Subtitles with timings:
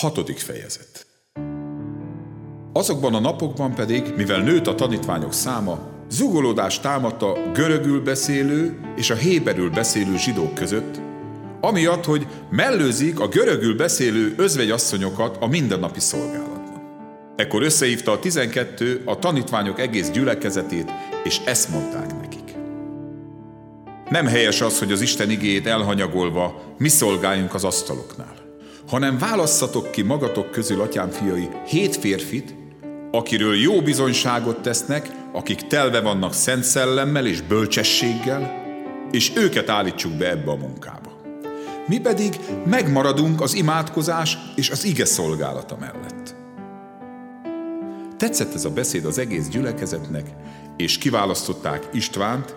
[0.00, 1.06] Hatodik fejezet.
[2.72, 5.78] Azokban a napokban pedig, mivel nőtt a tanítványok száma,
[6.10, 11.00] zugolódás támadt a görögül beszélő és a héberül beszélő zsidók között,
[11.60, 16.82] amiatt, hogy mellőzik a görögül beszélő özvegyasszonyokat a mindennapi szolgálatban.
[17.36, 20.90] Ekkor összehívta a tizenkettő a tanítványok egész gyülekezetét,
[21.24, 22.54] és ezt mondták nekik.
[24.10, 28.39] Nem helyes az, hogy az Isten igéjét elhanyagolva mi szolgáljunk az asztaloknál
[28.90, 32.54] hanem válasszatok ki magatok közül, atyám fiai, hét férfit,
[33.10, 38.52] akiről jó bizonyságot tesznek, akik telve vannak szent szellemmel és bölcsességgel,
[39.10, 41.20] és őket állítsuk be ebbe a munkába.
[41.86, 46.34] Mi pedig megmaradunk az imádkozás és az ige szolgálata mellett.
[48.16, 50.26] Tetszett ez a beszéd az egész gyülekezetnek,
[50.76, 52.54] és kiválasztották Istvánt,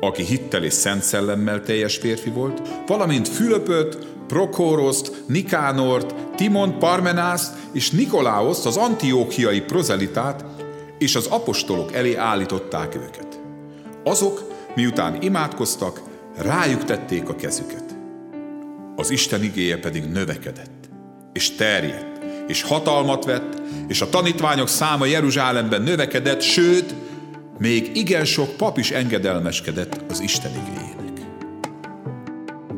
[0.00, 3.98] aki hittel és szent szellemmel teljes férfi volt, valamint Fülöpöt,
[4.32, 10.44] Prokóroszt, Nikánort, Timon Parmenászt és Nikolaoszt, az antiókiai prozelitát,
[10.98, 13.40] és az apostolok elé állították őket.
[14.04, 16.02] Azok, miután imádkoztak,
[16.36, 17.96] rájuk tették a kezüket.
[18.96, 20.88] Az Isten igéje pedig növekedett,
[21.32, 26.94] és terjedt, és hatalmat vett, és a tanítványok száma Jeruzsálemben növekedett, sőt,
[27.58, 31.26] még igen sok pap is engedelmeskedett az Isten igényének.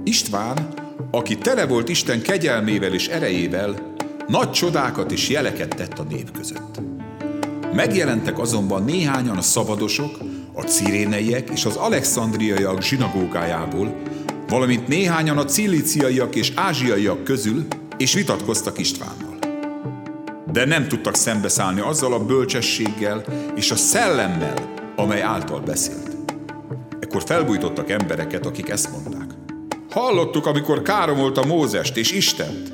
[0.05, 3.95] István, aki tele volt Isten kegyelmével és erejével,
[4.27, 6.81] nagy csodákat és jeleket tett a nép között.
[7.75, 10.19] Megjelentek azonban néhányan a szabadosok,
[10.53, 13.97] a ciréneiek és az alexandriaiak zsinagógájából,
[14.49, 19.35] valamint néhányan a cilíciaiak és ázsiaiak közül, és vitatkoztak Istvánnal
[20.55, 24.55] de nem tudtak szembeszállni azzal a bölcsességgel és a szellemmel,
[24.97, 26.17] amely által beszélt.
[27.01, 29.24] Ekkor felbújtottak embereket, akik ezt mondták.
[29.95, 32.73] Hallottuk, amikor káromolta Mózest és Istent.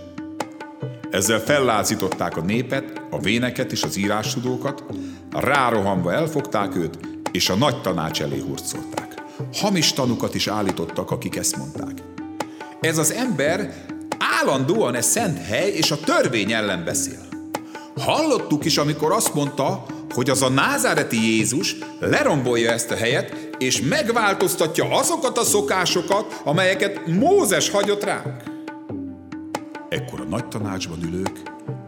[1.10, 4.84] Ezzel fellázították a népet, a véneket és az írástudókat,
[5.30, 6.98] rárohanva elfogták őt,
[7.32, 9.22] és a nagy tanács elé hurcolták.
[9.54, 12.02] Hamis tanukat is állítottak, akik ezt mondták.
[12.80, 13.84] Ez az ember
[14.38, 17.26] állandóan e szent hely és a törvény ellen beszél.
[17.96, 19.84] Hallottuk is, amikor azt mondta,
[20.14, 27.06] hogy az a názáreti Jézus lerombolja ezt a helyet, és megváltoztatja azokat a szokásokat, amelyeket
[27.06, 28.42] Mózes hagyott ránk.
[29.88, 31.42] Ekkor a nagy tanácsban ülők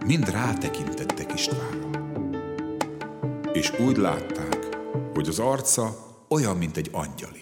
[0.06, 1.91] mind rátekintettek Istvánra.
[3.53, 4.59] És úgy látták,
[5.15, 5.97] hogy az arca
[6.28, 7.42] olyan, mint egy angyali.